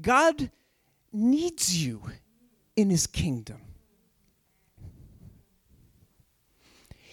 [0.00, 0.50] God
[1.12, 2.02] needs you
[2.74, 3.60] in his kingdom.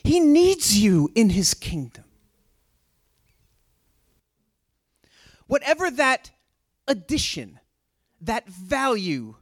[0.03, 2.03] He needs you in his kingdom.
[5.47, 6.31] Whatever that
[6.87, 7.59] addition,
[8.21, 9.35] that value,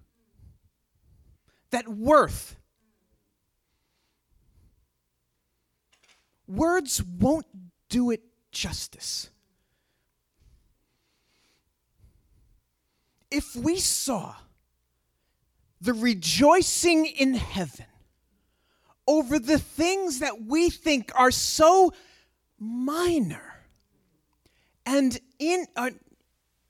[1.72, 2.58] that worth,
[6.48, 7.48] words won't
[7.90, 8.22] do it
[8.52, 9.30] justice.
[13.32, 14.36] If we saw
[15.80, 17.86] the rejoicing in heaven
[19.08, 21.92] over the things that we think are so
[22.60, 23.56] minor
[24.86, 25.90] and in uh,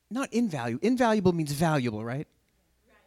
[0.09, 2.27] not invaluable invaluable means valuable right?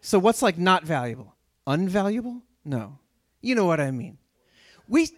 [0.00, 1.34] So what's like not valuable?
[1.66, 2.42] Unvaluable?
[2.64, 2.98] No.
[3.40, 4.18] You know what i mean.
[4.88, 5.08] We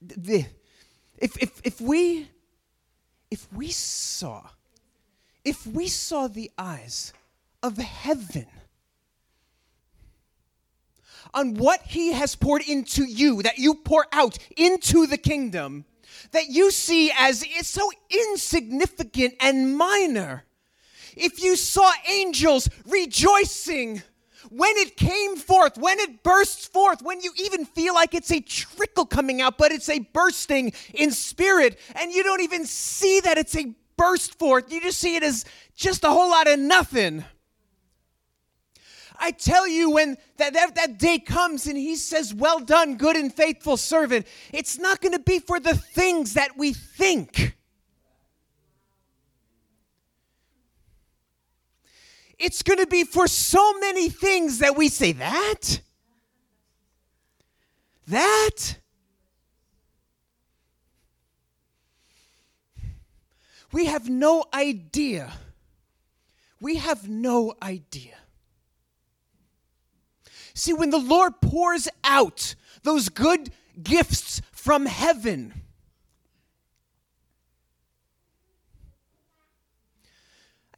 [0.00, 0.46] the,
[1.18, 2.28] if, if, if we
[3.30, 4.48] if we saw
[5.44, 7.12] if we saw the eyes
[7.62, 8.46] of heaven
[11.32, 15.84] on what he has poured into you, that you pour out into the kingdom,
[16.32, 20.44] that you see as is so insignificant and minor.
[21.16, 24.02] If you saw angels rejoicing
[24.48, 28.40] when it came forth, when it bursts forth, when you even feel like it's a
[28.40, 33.38] trickle coming out, but it's a bursting in spirit, and you don't even see that
[33.38, 35.44] it's a burst forth, you just see it as
[35.76, 37.24] just a whole lot of nothing.
[39.22, 43.16] I tell you, when that, that, that day comes and he says, Well done, good
[43.16, 47.54] and faithful servant, it's not going to be for the things that we think.
[52.38, 55.82] It's going to be for so many things that we say, That?
[58.08, 58.78] That?
[63.70, 65.30] We have no idea.
[66.58, 68.16] We have no idea
[70.60, 73.50] See, when the Lord pours out those good
[73.82, 75.54] gifts from heaven,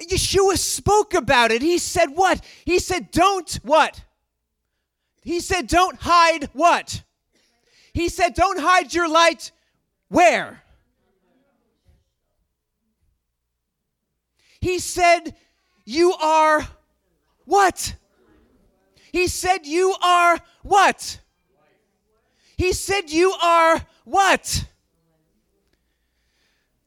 [0.01, 1.62] Yeshua spoke about it.
[1.62, 2.45] He said, What?
[2.65, 4.05] He said, Don't what?
[5.25, 7.03] He said, Don't hide what?
[7.93, 9.51] He said, Don't hide your light
[10.06, 10.62] where?
[14.61, 15.35] He said,
[15.85, 16.69] You are
[17.47, 17.97] what?
[19.12, 21.21] He said, You are what?
[22.56, 24.67] He said, You are what?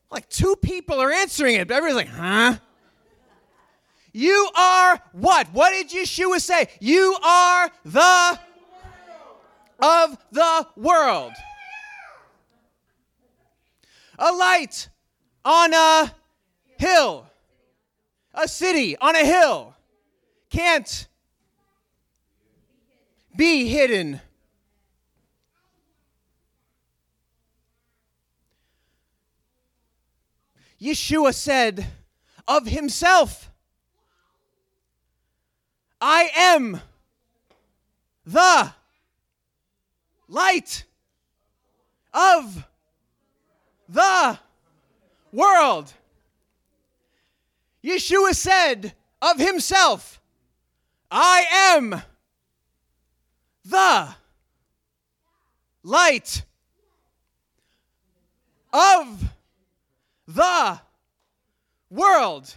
[0.09, 2.57] Like two people are answering it, everybody's like, Huh?
[4.11, 5.47] You are what?
[5.53, 6.67] What did Yeshua say?
[6.79, 8.39] You are the
[9.79, 11.33] of the world.
[14.17, 14.87] A light
[15.43, 16.15] on a
[16.77, 17.27] hill,
[18.33, 19.75] a city on a hill
[20.49, 21.07] can't
[23.35, 24.21] be hidden.
[30.81, 31.85] Yeshua said
[32.47, 33.51] of himself,
[35.99, 36.81] I am
[38.25, 38.73] the
[40.27, 40.83] light
[42.13, 42.67] of
[43.89, 44.39] the
[45.31, 45.93] world.
[47.83, 50.19] Yeshua said of himself,
[51.09, 52.01] I am
[53.65, 54.15] the
[55.83, 56.43] light
[58.71, 59.23] of
[60.27, 60.79] the
[61.89, 62.55] world.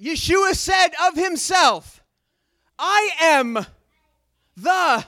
[0.00, 2.02] Yeshua said of himself,
[2.78, 3.66] I am
[4.56, 5.04] the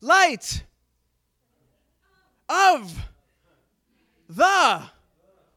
[0.00, 0.62] light
[2.48, 2.94] of
[4.28, 4.82] the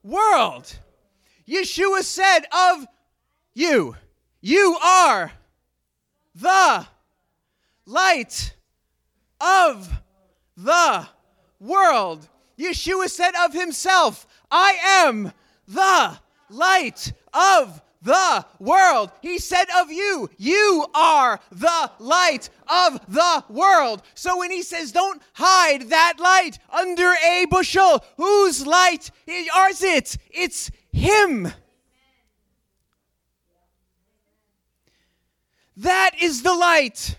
[0.04, 0.80] world.
[1.48, 2.88] Yeshua said of
[3.54, 3.96] you,
[4.42, 5.32] you are
[6.36, 6.88] the
[7.88, 8.54] light
[9.42, 9.90] of
[10.56, 11.08] the
[11.60, 12.28] world.
[12.60, 15.32] Yeshua said of himself, I am
[15.68, 19.12] the light of the world.
[19.22, 24.04] He said of you, you are the light of the world.
[24.14, 30.18] So when he says, don't hide that light under a bushel, whose light is it?
[30.30, 31.52] It's him.
[35.78, 37.18] That is the light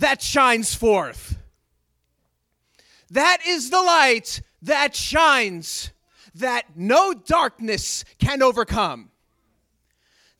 [0.00, 1.38] that shines forth.
[3.10, 5.90] That is the light that shines
[6.34, 9.10] that no darkness can overcome.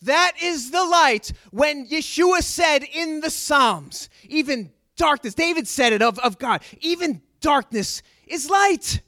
[0.02, 6.00] That is the light when Yeshua said in the Psalms, even darkness, David said it
[6.00, 9.02] of, of God, even darkness is light.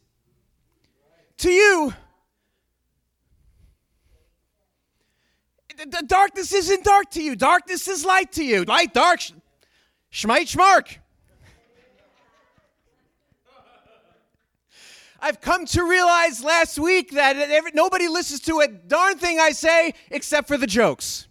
[1.38, 1.94] To you,
[5.78, 7.36] the darkness isn't dark to you.
[7.36, 8.64] Darkness is light to you.
[8.64, 9.20] Light, dark,
[10.12, 10.98] schmite, schmark.
[15.20, 19.94] I've come to realize last week that nobody listens to a darn thing I say
[20.10, 21.28] except for the jokes.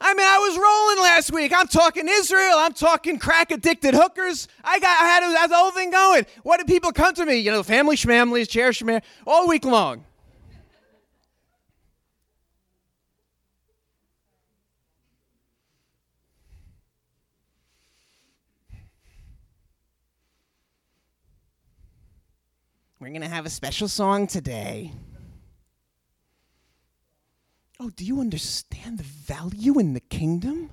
[0.00, 1.52] I mean, I was rolling last week.
[1.54, 2.56] I'm talking Israel.
[2.56, 4.48] I'm talking crack addicted hookers.
[4.62, 6.26] I got, I had, I had the whole thing going.
[6.42, 7.36] What did people come to me?
[7.36, 10.04] You know, family schmamlies, chair schmam, all week long.
[23.04, 24.90] We're going to have a special song today.
[27.78, 30.70] Oh, do you understand the value in the kingdom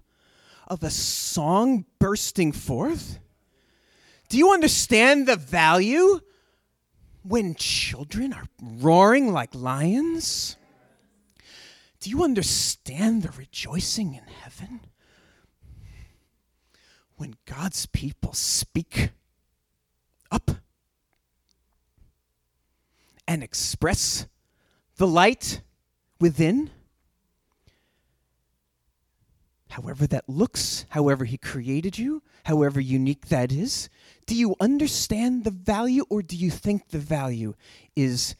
[0.65, 3.19] of a song bursting forth?
[4.29, 6.21] Do you understand the value
[7.23, 10.55] when children are roaring like lions?
[11.99, 14.85] Do you understand the rejoicing in heaven
[17.17, 19.09] when God's people speak
[20.31, 20.51] up
[23.31, 24.27] and express
[24.97, 25.61] the light
[26.19, 26.69] within?
[29.71, 33.89] however that looks, however He created you, however unique that is?
[34.25, 37.53] Do you understand the value or do you think the value
[37.95, 38.35] is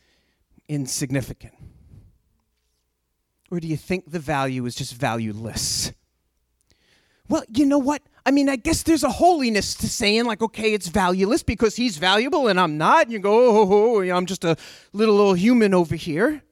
[0.67, 1.53] insignificant?
[3.49, 5.93] Or do you think the value is just valueless?
[7.29, 8.01] Well, you know what?
[8.25, 11.97] I mean, I guess there's a holiness to saying, like, okay, it's valueless because he's
[11.97, 13.03] valuable and I'm not.
[13.03, 14.56] And you go, oh, oh, oh, I'm just a
[14.94, 16.44] little, little human over here.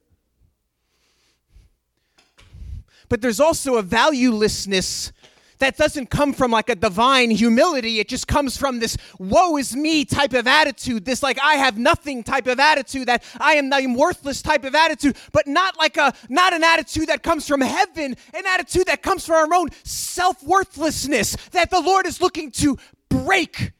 [3.10, 5.12] but there's also a valuelessness
[5.60, 8.00] that doesn't come from like a divine humility.
[8.00, 11.78] It just comes from this woe is me type of attitude, this like I have
[11.78, 15.96] nothing type of attitude, that I am I'm worthless type of attitude, but not like
[15.96, 19.68] a not an attitude that comes from heaven, an attitude that comes from our own
[19.84, 22.76] self-worthlessness that the Lord is looking to
[23.08, 23.72] break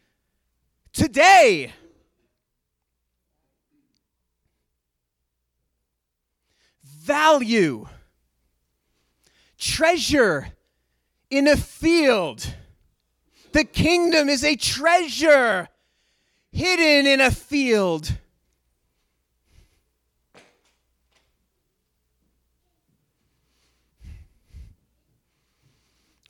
[0.93, 1.73] today.
[6.85, 7.87] Value
[9.59, 10.49] treasure
[11.31, 12.55] in a field.
[13.53, 15.69] The kingdom is a treasure
[16.53, 18.12] hidden in a field.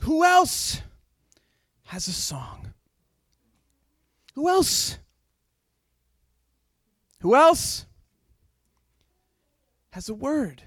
[0.00, 0.80] Who else
[1.84, 2.72] has a song?
[4.34, 4.98] Who else?
[7.20, 7.84] Who else
[9.90, 10.62] has a word?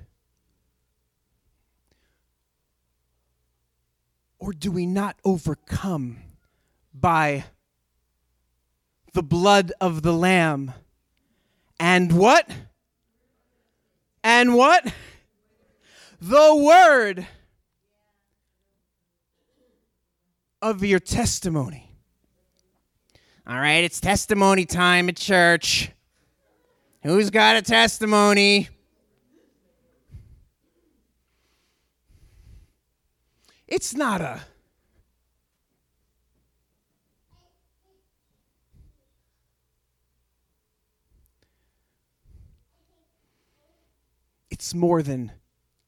[4.44, 6.18] Or do we not overcome
[6.94, 7.46] by
[9.14, 10.74] the blood of the Lamb?
[11.80, 12.52] And what?
[14.22, 14.86] And what?
[16.20, 17.26] The word
[20.62, 21.96] of your testimony.
[23.48, 25.90] All right, it's testimony time at church.
[27.04, 28.68] Who's got a testimony?
[33.68, 34.42] It's not a
[44.50, 45.32] It's more than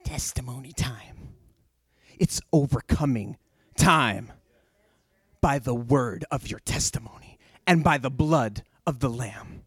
[0.04, 1.36] testimony time.
[2.18, 3.38] It's overcoming
[3.78, 4.34] time
[5.40, 9.64] by the word of your testimony and by the blood of the Lamb.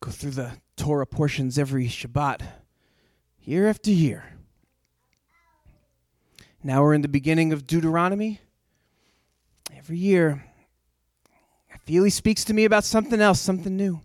[0.00, 2.40] Go through the Torah portions every Shabbat,
[3.42, 4.24] year after year.
[6.62, 8.40] Now we're in the beginning of Deuteronomy.
[9.76, 10.42] Every year,
[11.70, 14.00] I feel he speaks to me about something else, something new.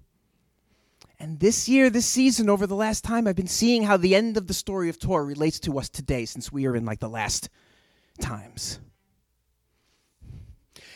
[1.18, 4.36] And this year, this season, over the last time, I've been seeing how the end
[4.36, 7.08] of the story of Torah relates to us today, since we are in like the
[7.08, 7.48] last
[8.20, 8.82] times.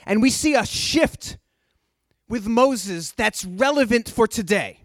[0.05, 1.37] And we see a shift
[2.27, 4.81] with Moses that's relevant for today.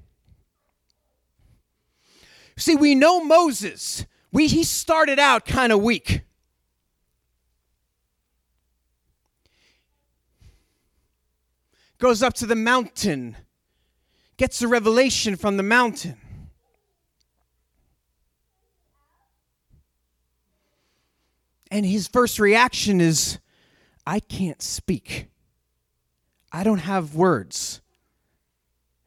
[2.56, 4.06] See, we know Moses.
[4.32, 6.23] We, he started out kind of weak.
[11.99, 13.37] Goes up to the mountain,
[14.37, 16.16] gets a revelation from the mountain.
[21.70, 23.38] And his first reaction is,
[24.06, 25.28] I can't speak.
[26.52, 27.80] I don't have words.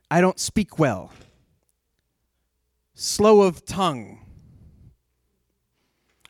[0.10, 1.12] I don't speak well
[3.00, 4.26] slow of tongue.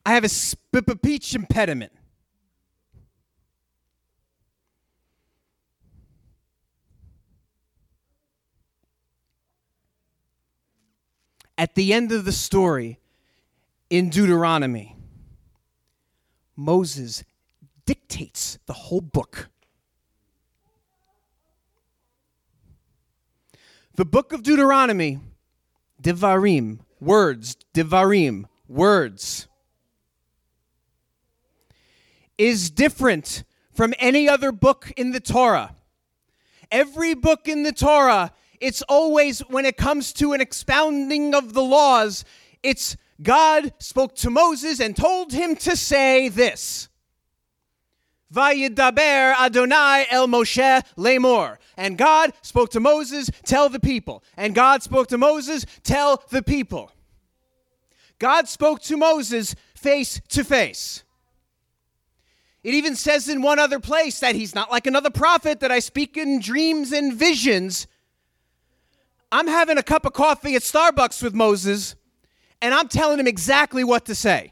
[0.05, 1.91] I have a speech impediment.
[11.57, 12.99] at the end of the story
[13.89, 14.95] in Deuteronomy,
[16.55, 17.23] Moses
[17.85, 19.49] dictates the whole book.
[23.95, 25.19] The book of Deuteronomy,
[26.01, 29.47] Devarim, words, Devarim, words,
[32.37, 35.75] is different from any other book in the Torah.
[36.71, 41.63] Every book in the Torah, it's always, when it comes to an expounding of the
[41.63, 42.25] laws,
[42.63, 46.89] it's God spoke to Moses and told him to say this.
[48.33, 51.57] Vayidaber Adonai el Moshe lemor.
[51.77, 54.23] And God spoke to Moses, tell the people.
[54.35, 56.91] And God spoke to Moses, tell the people.
[58.19, 61.03] God spoke to Moses face to face.
[62.63, 65.79] It even says in one other place that he's not like another prophet that I
[65.79, 67.87] speak in dreams and visions.
[69.31, 71.95] I'm having a cup of coffee at Starbucks with Moses,
[72.61, 74.51] and I'm telling him exactly what to say.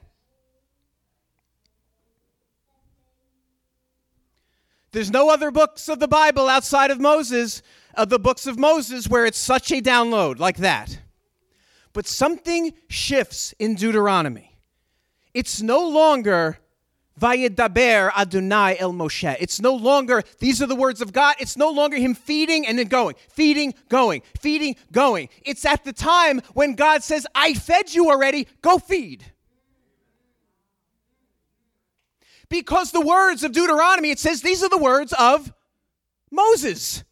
[4.95, 7.61] There's no other books of the Bible outside of Moses,
[7.95, 10.97] of the books of Moses, where it's such a download like that.
[11.91, 14.57] But something shifts in Deuteronomy.
[15.33, 16.59] It's no longer
[17.19, 19.35] Vayedaber Adonai El Moshe.
[19.37, 21.35] It's no longer, these are the words of God.
[21.39, 25.27] It's no longer him feeding and then going, feeding, going, feeding, going.
[25.43, 29.25] It's at the time when God says, I fed you already, go feed.
[32.55, 35.53] Because the words of Deuteronomy, it says these are the words of
[36.31, 37.03] Moses.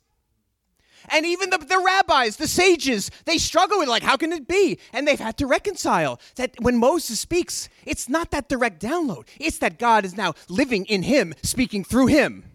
[1.09, 4.79] And even the, the rabbis, the sages, they struggle with, like, how can it be?
[4.93, 9.57] And they've had to reconcile that when Moses speaks, it's not that direct download, it's
[9.57, 12.45] that God is now living in him, speaking through him.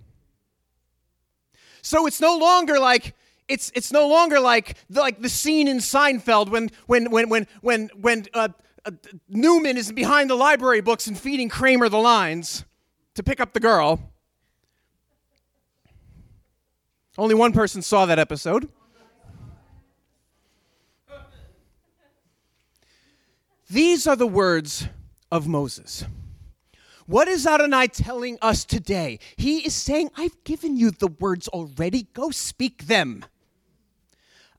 [1.82, 3.14] So it's no longer like,
[3.48, 7.46] it's, it's no longer like the, like the scene in Seinfeld when, when, when, when,
[7.60, 8.48] when, when uh,
[8.86, 8.92] uh,
[9.28, 12.64] Newman is behind the library books and feeding Kramer the lines
[13.18, 13.98] to pick up the girl.
[17.18, 18.68] Only one person saw that episode.
[23.68, 24.86] These are the words
[25.32, 26.04] of Moses.
[27.06, 29.18] What is Adonai telling us today?
[29.36, 32.04] He is saying, I've given you the words already.
[32.12, 33.24] Go speak them.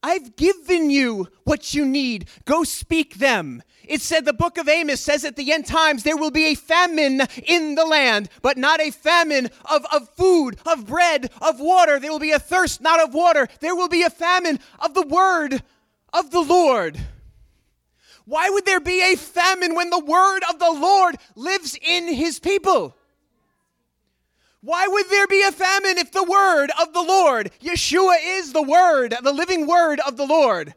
[0.02, 2.30] I've given you what you need.
[2.46, 3.62] Go speak them.
[3.84, 6.56] It said the book of Amos says at the end times there will be a
[6.56, 12.00] famine in the land, but not a famine of, of food, of bread, of water.
[12.00, 13.48] There will be a thirst, not of water.
[13.62, 15.64] There will be a famine of the word
[16.14, 17.00] of the Lord.
[18.26, 22.40] Why would there be a famine when the word of the Lord lives in his
[22.40, 22.96] people?
[24.62, 28.62] Why would there be a famine if the word of the Lord, Yeshua is the
[28.62, 30.74] word, the living word of the Lord,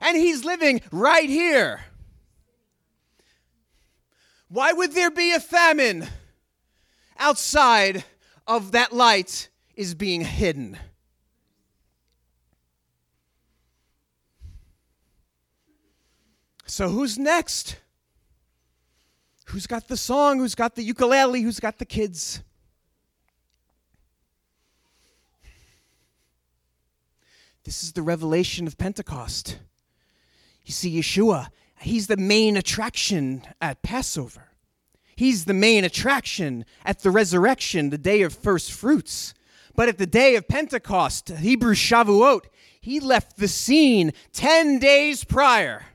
[0.00, 1.80] and he's living right here?
[4.48, 6.08] Why would there be a famine
[7.18, 8.04] outside
[8.46, 10.76] of that light is being hidden?
[16.66, 17.76] So, who's next?
[19.46, 20.38] Who's got the song?
[20.38, 21.40] Who's got the ukulele?
[21.40, 22.42] Who's got the kids?
[27.64, 29.58] This is the revelation of Pentecost.
[30.64, 31.48] You see, Yeshua,
[31.80, 34.48] he's the main attraction at Passover.
[35.14, 39.34] He's the main attraction at the resurrection, the day of first fruits.
[39.74, 42.46] But at the day of Pentecost, Hebrew Shavuot,
[42.80, 45.86] he left the scene 10 days prior.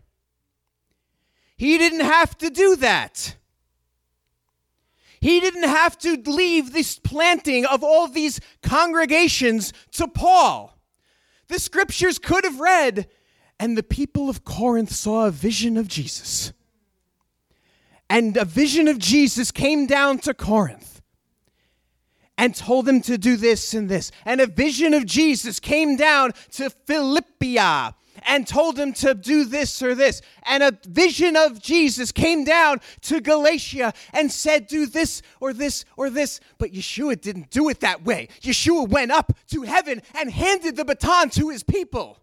[1.57, 3.35] He didn't have to do that.
[5.19, 10.76] He didn't have to leave this planting of all these congregations to Paul.
[11.47, 13.07] The scriptures could have read,
[13.59, 16.53] and the people of Corinth saw a vision of Jesus.
[18.09, 21.01] And a vision of Jesus came down to Corinth
[22.37, 24.11] and told them to do this and this.
[24.23, 29.81] And a vision of Jesus came down to Philippia and told him to do this
[29.81, 30.21] or this.
[30.43, 35.85] And a vision of Jesus came down to Galatia and said, do this or this
[35.95, 36.39] or this.
[36.57, 38.29] But Yeshua didn't do it that way.
[38.41, 42.19] Yeshua went up to heaven and handed the baton to his people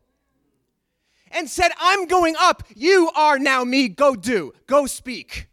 [1.31, 2.63] and said, I'm going up.
[2.75, 3.89] You are now me.
[3.89, 5.49] Go do, go speak.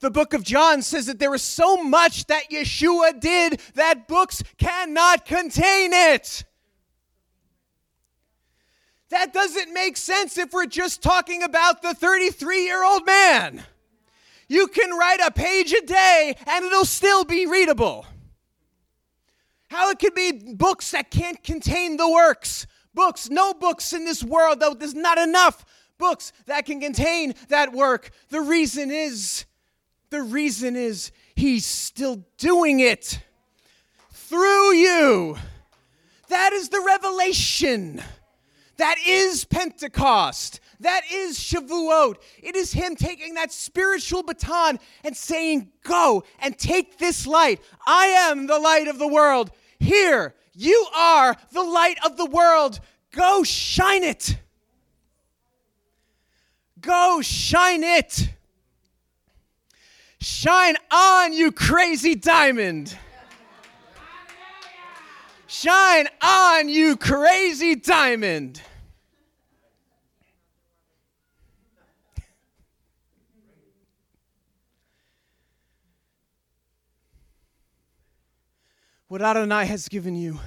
[0.00, 4.42] The book of John says that there is so much that Yeshua did that books
[4.58, 6.44] cannot contain it.
[9.12, 13.62] That doesn't make sense if we're just talking about the 33 year old man.
[14.48, 18.06] You can write a page a day and it'll still be readable.
[19.68, 22.66] How it could be books that can't contain the works.
[22.94, 25.62] Books, no books in this world, though, there's not enough
[25.98, 28.12] books that can contain that work.
[28.30, 29.44] The reason is,
[30.08, 33.20] the reason is he's still doing it
[34.10, 35.36] through you.
[36.28, 38.02] That is the revelation.
[38.76, 40.60] That is Pentecost.
[40.80, 42.16] That is Shavuot.
[42.42, 47.60] It is Him taking that spiritual baton and saying, Go and take this light.
[47.86, 49.50] I am the light of the world.
[49.78, 52.80] Here, you are the light of the world.
[53.12, 54.38] Go shine it.
[56.80, 58.30] Go shine it.
[60.20, 62.96] Shine on, you crazy diamond.
[65.54, 68.62] Shine on, you crazy diamond.
[79.08, 80.40] What Adonai has given you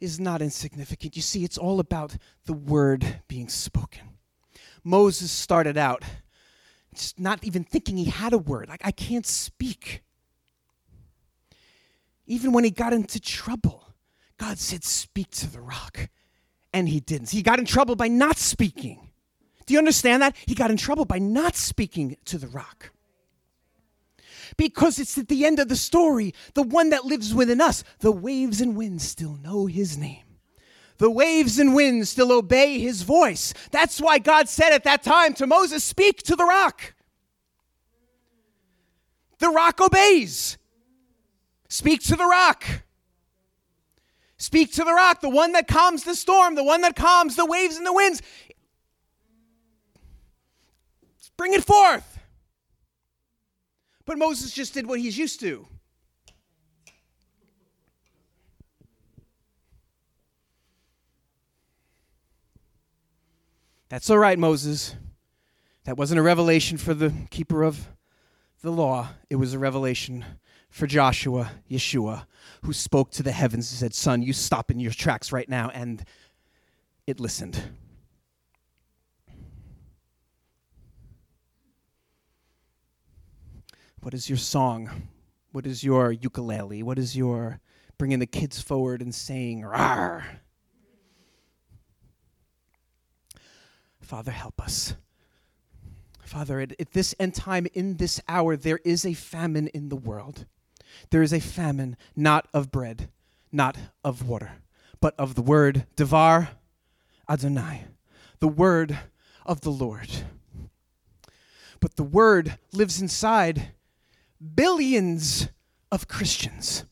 [0.00, 1.14] is not insignificant.
[1.14, 2.16] You see, it's all about
[2.46, 4.08] the word being spoken.
[4.82, 6.02] Moses started out
[6.94, 8.70] just not even thinking he had a word.
[8.70, 10.02] Like, I can't speak.
[12.26, 13.92] Even when he got into trouble,
[14.38, 16.08] God said, Speak to the rock.
[16.72, 17.30] And he didn't.
[17.30, 19.10] He got in trouble by not speaking.
[19.66, 20.36] Do you understand that?
[20.46, 22.92] He got in trouble by not speaking to the rock
[24.56, 27.84] because it's at the end of the story, the one that lives within us.
[28.00, 30.24] The waves and winds still know his name.
[30.98, 33.54] The waves and winds still obey his voice.
[33.70, 36.94] That's why God said at that time to Moses, Speak to the rock.
[39.38, 40.58] The rock obeys.
[41.72, 42.66] Speak to the rock.
[44.36, 47.46] Speak to the rock, the one that calms the storm, the one that calms the
[47.46, 48.20] waves and the winds.
[51.38, 52.18] Bring it forth.
[54.04, 55.66] But Moses just did what he's used to.
[63.88, 64.94] That's all right, Moses.
[65.84, 67.88] That wasn't a revelation for the keeper of
[68.60, 70.26] the law, it was a revelation
[70.72, 72.24] for Joshua, Yeshua,
[72.62, 75.68] who spoke to the heavens and said, Sun, you stop in your tracks right now.
[75.68, 76.02] And
[77.06, 77.62] it listened.
[84.00, 85.08] What is your song?
[85.52, 86.82] What is your ukulele?
[86.82, 87.60] What is your
[87.98, 90.24] bringing the kids forward and saying, Rawr?
[94.00, 94.94] Father, help us.
[96.24, 99.96] Father, at, at, this end time, in this hour, there is a famine in the
[99.96, 100.46] world.
[101.10, 103.10] There is a famine not of bread,
[103.50, 104.52] not of water,
[105.00, 106.50] but of the word, Devar
[107.28, 107.84] Adonai,
[108.40, 108.98] the word
[109.44, 110.08] of the Lord.
[111.80, 113.72] But the word lives inside
[114.54, 115.48] billions
[115.90, 116.84] of Christians.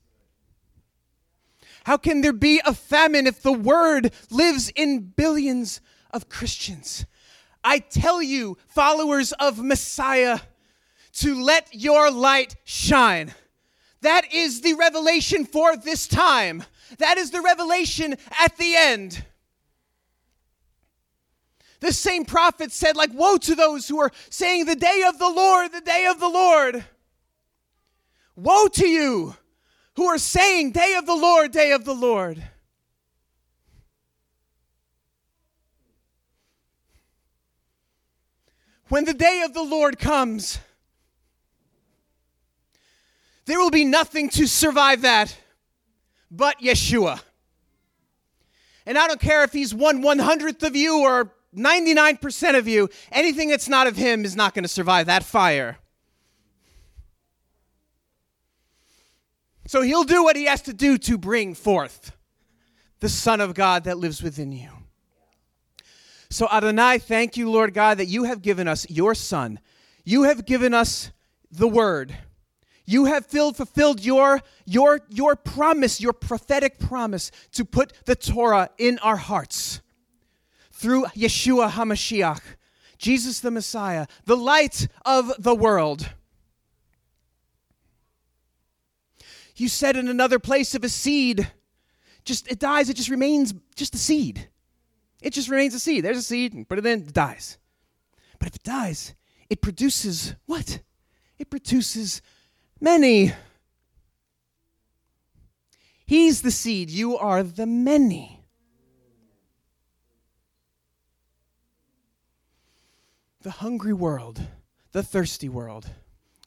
[1.84, 7.06] How can there be a famine if the word lives in billions of Christians?
[7.64, 10.40] I tell you, followers of Messiah,
[11.14, 13.34] to let your light shine.
[14.02, 16.64] That is the revelation for this time.
[16.98, 19.24] That is the revelation at the end.
[21.80, 25.30] The same prophet said, like, woe to those who are saying, the day of the
[25.30, 26.84] Lord, the day of the Lord.
[28.36, 29.34] Woe to you
[29.96, 32.42] who are saying, Day of the Lord, day of the Lord.
[38.88, 40.58] When the day of the Lord comes,
[43.46, 45.36] there will be nothing to survive that
[46.30, 47.20] but Yeshua.
[48.86, 52.88] And I don't care if he's one one hundredth of you or 99% of you,
[53.10, 55.78] anything that's not of him is not going to survive that fire.
[59.66, 62.12] So he'll do what he has to do to bring forth
[63.00, 64.70] the Son of God that lives within you.
[66.28, 69.58] So, Adonai, thank you, Lord God, that you have given us your Son.
[70.04, 71.10] You have given us
[71.50, 72.16] the Word.
[72.90, 78.70] You have filled, fulfilled your, your, your promise, your prophetic promise to put the Torah
[78.78, 79.80] in our hearts
[80.72, 82.40] through Yeshua HaMashiach,
[82.98, 86.10] Jesus the Messiah, the light of the world.
[89.54, 91.48] You said in another place of a seed,
[92.24, 94.48] just it dies, it just remains just a seed.
[95.22, 96.04] It just remains a seed.
[96.04, 97.56] There's a seed, put it in, it dies.
[98.40, 99.14] But if it dies,
[99.48, 100.80] it produces what?
[101.38, 102.20] It produces
[102.80, 103.32] many.
[106.06, 108.40] He's the seed, you are the many.
[113.42, 114.42] The hungry world,
[114.92, 115.90] the thirsty world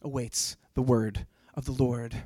[0.01, 2.23] awaits the word of the Lord.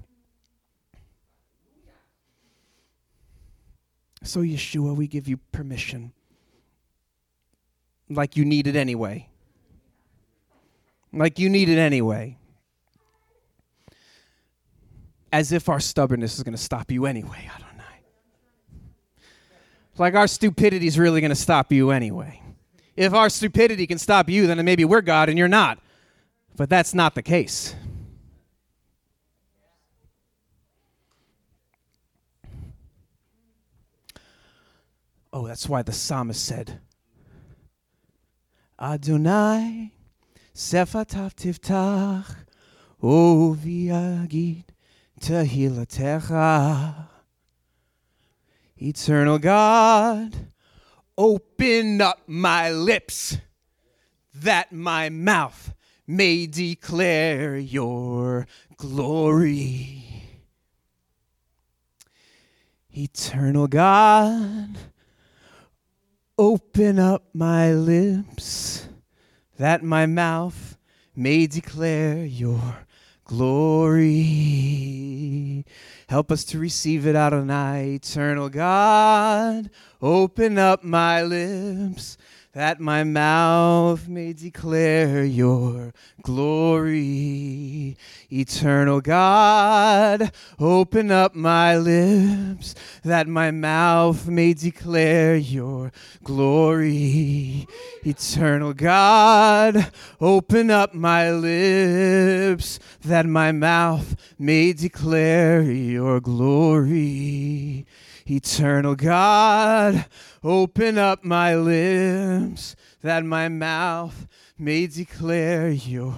[4.24, 6.12] So, Yeshua, we give you permission
[8.10, 9.30] like you need it anyway.
[11.14, 12.38] Like you need it anyway.
[15.32, 17.50] As if our stubbornness is going to stop you anyway.
[17.54, 17.84] I don't know.
[19.98, 22.42] Like our stupidity is really going to stop you anyway.
[22.96, 25.80] If our stupidity can stop you, then maybe we're God and you're not.
[26.56, 27.76] But that's not the case.
[35.32, 36.80] Oh, that's why the psalmist said,
[38.82, 39.92] Adonai,
[40.56, 42.36] sefatav tiftach,
[43.04, 44.64] o viagid
[45.20, 47.08] tehilatecha.
[48.78, 50.36] Eternal God,
[51.18, 53.38] open up my lips
[54.34, 55.74] that my mouth
[56.06, 60.04] may declare your glory.
[62.92, 64.78] Eternal God,
[66.38, 68.88] open up my lips
[69.58, 70.78] that my mouth
[71.16, 72.87] may declare your
[73.28, 74.16] glory.
[76.10, 79.70] Help us to receive it out of night, eternal God.
[80.02, 82.18] Open up my lips
[82.58, 85.94] that my mouth may declare your
[86.24, 87.96] glory.
[88.32, 95.92] Eternal God, open up my lips that my mouth may declare your
[96.24, 97.68] glory.
[98.04, 107.86] Eternal God, open up my lips that my mouth may declare your glory.
[108.30, 110.06] Eternal God,
[110.44, 116.14] open up my lips that my mouth may declare your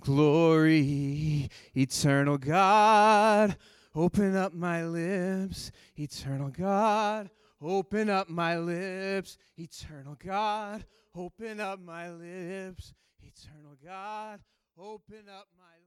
[0.00, 1.48] glory.
[1.74, 3.56] Eternal God,
[3.94, 5.70] open up my lips.
[5.96, 9.38] Eternal God, open up my lips.
[9.56, 12.92] Eternal God, open up my lips.
[13.22, 14.40] Eternal God,
[14.76, 15.81] open up my